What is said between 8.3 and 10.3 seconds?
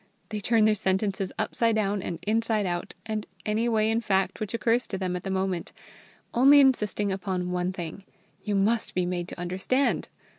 you must be made to understand.